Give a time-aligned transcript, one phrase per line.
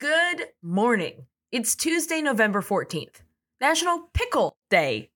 [0.00, 1.26] Good morning.
[1.50, 3.16] It's Tuesday, November 14th,
[3.60, 5.10] National Pickle Day.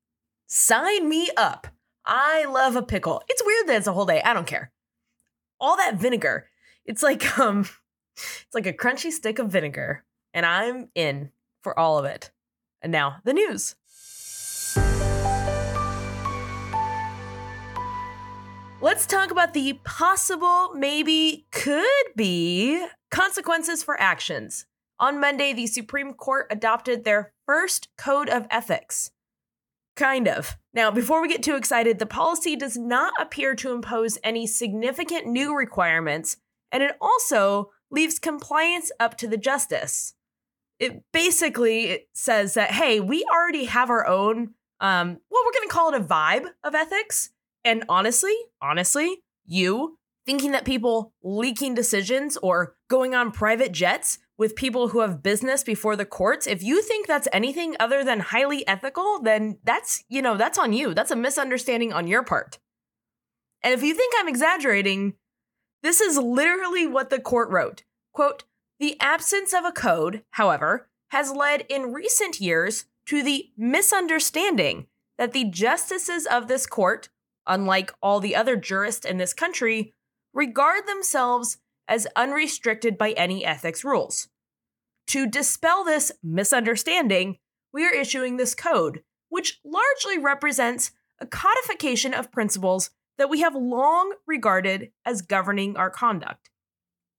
[0.49, 1.69] Sign me up.
[2.05, 3.23] I love a pickle.
[3.29, 4.21] It's weird that it's a whole day.
[4.23, 4.73] I don't care.
[5.61, 6.49] All that vinegar.
[6.85, 7.69] It's like um
[8.17, 10.03] it's like a crunchy stick of vinegar
[10.35, 11.31] and I'm in
[11.63, 12.33] for all of it.
[12.81, 13.77] And now, the news.
[18.81, 21.85] Let's talk about the possible, maybe, could
[22.17, 24.67] be consequences for actions.
[25.03, 29.11] On Monday, the Supreme Court adopted their first code of ethics.
[29.97, 30.57] Kind of.
[30.73, 35.27] Now, before we get too excited, the policy does not appear to impose any significant
[35.27, 36.37] new requirements,
[36.71, 40.15] and it also leaves compliance up to the justice.
[40.79, 45.75] It basically says that, hey, we already have our own, um, well, we're going to
[45.75, 47.31] call it a vibe of ethics.
[47.65, 54.57] And honestly, honestly, you thinking that people leaking decisions or going on private jets with
[54.57, 58.67] people who have business before the courts, if you think that's anything other than highly
[58.67, 60.95] ethical, then that's, you know, that's on you.
[60.95, 62.59] That's a misunderstanding on your part.
[63.63, 65.15] And if you think I'm exaggerating,
[65.83, 67.85] this is literally what the court wrote.
[68.13, 68.45] Quote,
[68.81, 74.87] the absence of a code, however, has led in recent years to the misunderstanding
[75.19, 77.09] that the justices of this court
[77.47, 79.95] unlike all the other jurists in this country,
[80.33, 84.29] regard themselves as unrestricted by any ethics rules.
[85.09, 87.39] To dispel this misunderstanding,
[87.73, 93.55] we are issuing this code, which largely represents a codification of principles that we have
[93.55, 96.51] long regarded as governing our conduct.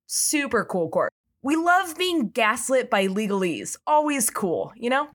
[0.08, 1.12] Super cool court.
[1.42, 3.78] We love being gaslit by legalese.
[3.86, 5.09] Always cool, you know?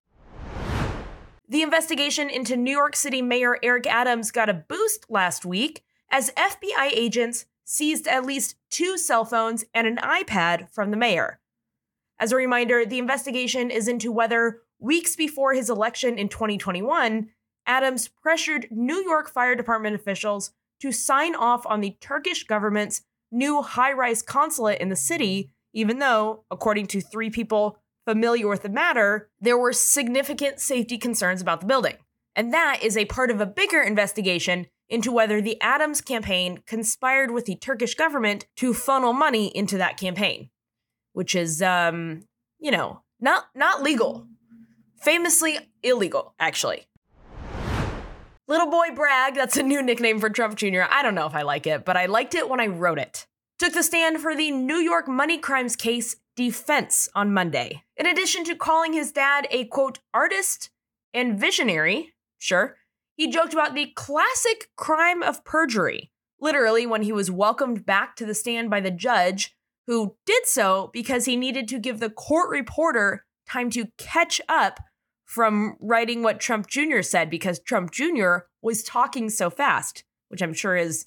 [1.49, 6.31] The investigation into New York City Mayor Eric Adams got a boost last week as
[6.33, 11.41] FBI agents seized at least two cell phones and an iPad from the mayor.
[12.21, 17.29] As a reminder, the investigation is into whether, weeks before his election in 2021,
[17.67, 23.63] Adams pressured New York Fire Department officials to sign off on the Turkish government's new
[23.63, 28.69] high rise consulate in the city, even though, according to three people familiar with the
[28.69, 31.97] matter, there were significant safety concerns about the building.
[32.35, 37.31] And that is a part of a bigger investigation into whether the Adams campaign conspired
[37.31, 40.49] with the Turkish government to funnel money into that campaign,
[41.19, 42.23] which is um,
[42.61, 44.29] you know, not not legal.
[45.01, 46.87] Famously illegal, actually.
[48.47, 50.83] Little Boy brag, that's a new nickname for Trump Jr.
[50.89, 53.27] I don't know if I like it, but I liked it when I wrote it.
[53.59, 57.83] Took the stand for the New York money crimes case defense on Monday.
[57.97, 60.71] In addition to calling his dad a quote, artist
[61.13, 62.77] and visionary, sure,
[63.17, 66.13] he joked about the classic crime of perjury.
[66.41, 69.57] Literally, when he was welcomed back to the stand by the judge,
[69.89, 74.81] who did so because he needed to give the court reporter time to catch up
[75.25, 77.01] from writing what Trump Jr.
[77.01, 78.41] said because Trump Jr.
[78.61, 81.07] was talking so fast, which I'm sure is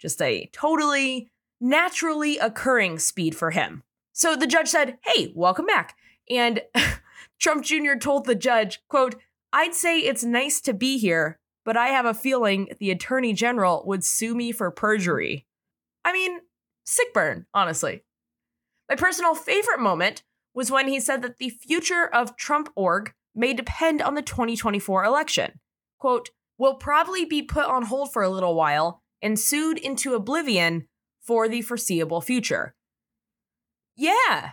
[0.00, 3.82] just a totally naturally occurring speed for him.
[4.14, 5.94] So the judge said, "Hey, welcome back."
[6.30, 6.62] And
[7.38, 7.96] Trump Jr.
[8.00, 9.14] told the judge, quote,
[9.52, 13.84] "I'd say it's nice to be here, but I have a feeling the attorney general
[13.86, 15.46] would sue me for perjury."
[16.02, 16.40] I mean,
[16.84, 18.04] sick burn, honestly.
[18.92, 20.22] My personal favorite moment
[20.52, 25.02] was when he said that the future of Trump org may depend on the 2024
[25.02, 25.60] election.
[25.98, 30.88] Quote, will probably be put on hold for a little while and sued into oblivion
[31.22, 32.74] for the foreseeable future.
[33.96, 34.50] Yeah.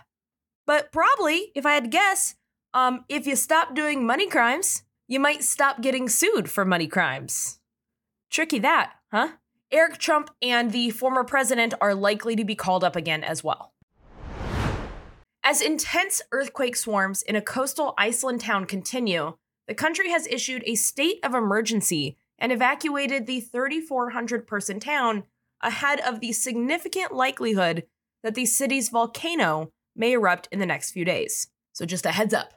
[0.66, 2.34] But probably, if I had to guess,
[2.72, 7.60] um, if you stop doing money crimes, you might stop getting sued for money crimes.
[8.30, 9.32] Tricky that, huh?
[9.70, 13.74] Eric Trump and the former president are likely to be called up again as well.
[15.42, 20.74] As intense earthquake swarms in a coastal Iceland town continue, the country has issued a
[20.74, 25.24] state of emergency and evacuated the 3,400 person town
[25.62, 27.84] ahead of the significant likelihood
[28.22, 31.48] that the city's volcano may erupt in the next few days.
[31.72, 32.52] So, just a heads up.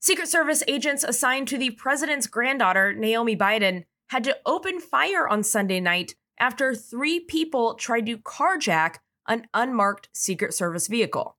[0.00, 5.42] Secret Service agents assigned to the president's granddaughter, Naomi Biden, had to open fire on
[5.42, 8.96] Sunday night after three people tried to carjack
[9.26, 11.36] an unmarked Secret Service vehicle.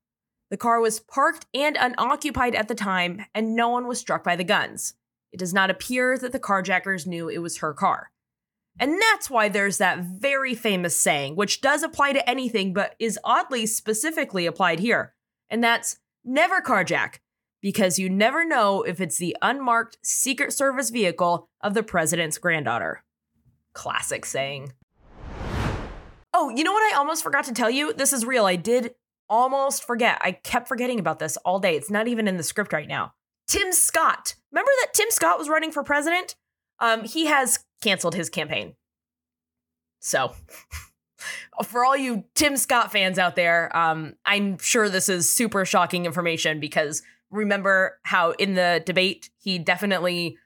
[0.51, 4.35] The car was parked and unoccupied at the time, and no one was struck by
[4.35, 4.93] the guns.
[5.31, 8.11] It does not appear that the carjackers knew it was her car.
[8.79, 13.19] And that's why there's that very famous saying, which does apply to anything, but is
[13.23, 15.13] oddly specifically applied here.
[15.49, 17.19] And that's never carjack,
[17.61, 23.03] because you never know if it's the unmarked Secret Service vehicle of the president's granddaughter.
[23.73, 24.73] Classic saying.
[26.37, 27.93] Oh, you know what I almost forgot to tell you?
[27.93, 28.45] This is real.
[28.45, 28.93] I did
[29.29, 30.19] almost forget.
[30.21, 31.77] I kept forgetting about this all day.
[31.77, 33.13] It's not even in the script right now.
[33.47, 34.35] Tim Scott.
[34.51, 36.35] Remember that Tim Scott was running for president?
[36.81, 38.75] Um, he has canceled his campaign.
[40.01, 40.33] So,
[41.63, 46.05] for all you Tim Scott fans out there, um, I'm sure this is super shocking
[46.05, 47.01] information because
[47.31, 50.37] remember how in the debate he definitely,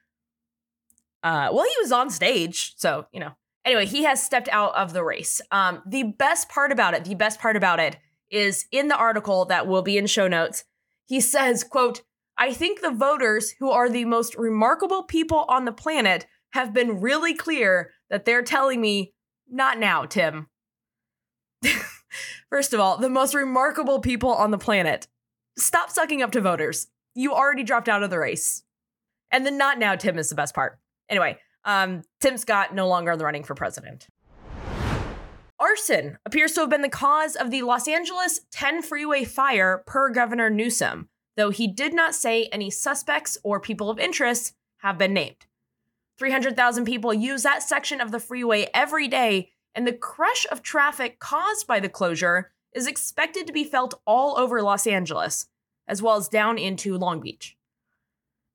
[1.24, 3.32] uh, well, he was on stage, so you know.
[3.69, 5.42] Anyway, he has stepped out of the race.
[5.51, 7.98] Um, the best part about it, the best part about it
[8.31, 10.63] is in the article that will be in show notes.
[11.06, 12.01] He says, "quote
[12.36, 17.00] I think the voters, who are the most remarkable people on the planet, have been
[17.00, 19.13] really clear that they're telling me,
[19.48, 20.48] not now, Tim.
[22.50, 25.07] First of all, the most remarkable people on the planet.
[25.60, 26.88] Stop sucking up to voters.
[27.13, 28.63] You already dropped out of the race.
[29.30, 30.80] And the not now, Tim is the best part.
[31.07, 34.08] Anyway, um, Tim Scott no longer in the running for president.
[35.60, 40.10] Arson appears to have been the cause of the Los Angeles 10 freeway fire per
[40.10, 41.10] Governor Newsom
[41.40, 45.46] though he did not say any suspects or people of interest have been named.
[46.18, 51.18] 300,000 people use that section of the freeway every day, and the crush of traffic
[51.20, 55.48] caused by the closure is expected to be felt all over Los Angeles,
[55.88, 57.56] as well as down into Long Beach.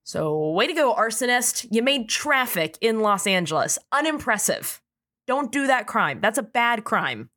[0.05, 1.67] So, way to go, arsonist.
[1.71, 3.79] You made traffic in Los Angeles.
[3.91, 4.83] Unimpressive.
[5.27, 6.21] Don't do that crime.
[6.21, 7.31] That's a bad crime.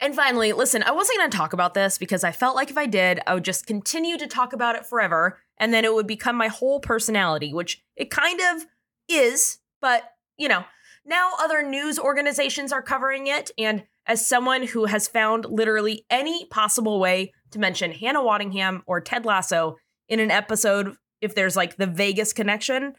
[0.00, 2.78] And finally, listen, I wasn't going to talk about this because I felt like if
[2.78, 6.06] I did, I would just continue to talk about it forever and then it would
[6.06, 8.66] become my whole personality, which it kind of
[9.08, 10.04] is, but
[10.36, 10.64] you know,
[11.04, 13.50] now other news organizations are covering it.
[13.58, 19.00] And as someone who has found literally any possible way to mention Hannah Waddingham or
[19.00, 19.76] Ted Lasso
[20.08, 22.94] in an episode, if there's like the Vegas connection,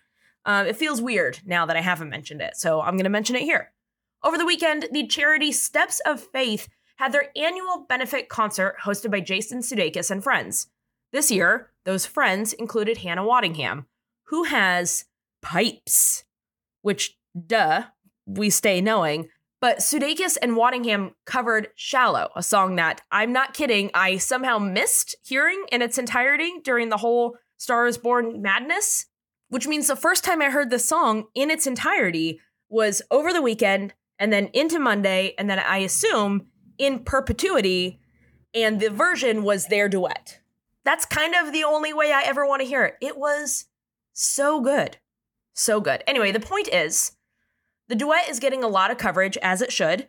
[0.45, 2.55] uh, it feels weird now that I haven't mentioned it.
[2.55, 3.71] So I'm going to mention it here.
[4.23, 6.67] Over the weekend, the charity Steps of Faith
[6.97, 10.67] had their annual benefit concert hosted by Jason Sudeikis and friends.
[11.13, 13.85] This year, those friends included Hannah Waddingham,
[14.25, 15.05] who has
[15.41, 16.25] pipes,
[16.81, 17.17] which,
[17.47, 17.83] duh,
[18.25, 19.29] we stay knowing.
[19.61, 25.15] But Sudeikis and Waddingham covered Shallow, a song that I'm not kidding, I somehow missed
[25.21, 29.07] hearing in its entirety during the whole Stars Born madness,
[29.49, 32.39] which means the first time I heard the song in its entirety
[32.69, 36.47] was over the weekend and then into Monday, and then I assume
[36.77, 37.99] in perpetuity,
[38.53, 40.39] and the version was their duet.
[40.85, 42.95] That's kind of the only way I ever want to hear it.
[43.01, 43.65] It was
[44.13, 44.97] so good.
[45.53, 46.03] So good.
[46.07, 47.13] Anyway, the point is
[47.89, 50.07] the duet is getting a lot of coverage, as it should.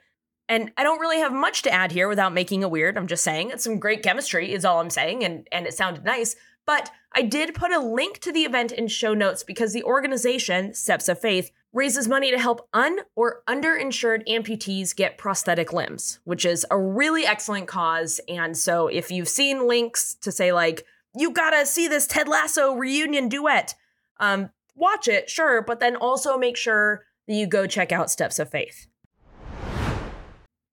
[0.49, 2.97] And I don't really have much to add here without making it weird.
[2.97, 6.05] I'm just saying it's some great chemistry, is all I'm saying, and, and it sounded
[6.05, 6.37] nice.
[6.67, 10.75] But I did put a link to the event in show notes because the organization,
[10.75, 16.45] Steps of Faith, raises money to help un or underinsured amputees get prosthetic limbs, which
[16.45, 18.21] is a really excellent cause.
[18.29, 20.85] And so if you've seen links to say, like,
[21.17, 23.75] you gotta see this Ted Lasso reunion duet,
[24.19, 28.39] um, watch it, sure, but then also make sure that you go check out Steps
[28.41, 28.89] of Faith.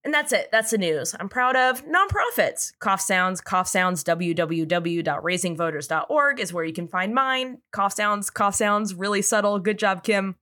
[0.03, 0.49] And that's it.
[0.51, 1.15] That's the news.
[1.19, 2.73] I'm proud of nonprofits.
[2.79, 7.59] Cough Sounds, Cough Sounds, www.raisingvoters.org is where you can find mine.
[7.71, 9.59] Cough Sounds, Cough Sounds, really subtle.
[9.59, 10.35] Good job, Kim.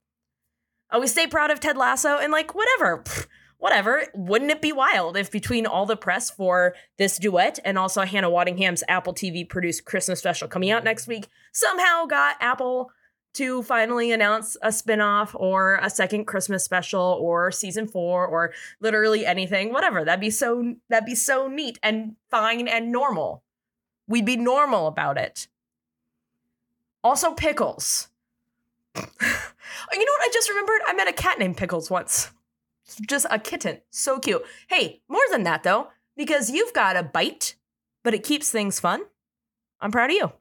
[0.90, 3.04] Oh, I always stay proud of Ted Lasso and like whatever.
[3.58, 4.06] whatever.
[4.14, 8.30] Wouldn't it be wild if between all the press for this duet and also Hannah
[8.30, 12.90] Waddingham's Apple TV produced Christmas special coming out next week somehow got Apple
[13.36, 19.26] to finally announce a spinoff or a second Christmas special or season 4 or literally
[19.26, 20.04] anything, whatever.
[20.04, 23.42] That'd be so that'd be so neat and fine and normal.
[24.08, 25.48] We'd be normal about it.
[27.02, 28.08] Also pickles.
[28.96, 30.80] you know what I just remembered?
[30.86, 32.30] I met a cat named Pickles once.
[33.06, 33.80] Just a kitten.
[33.90, 34.44] So cute.
[34.68, 37.56] Hey, more than that though, because you've got a bite,
[38.02, 39.02] but it keeps things fun.
[39.80, 40.32] I'm proud of you.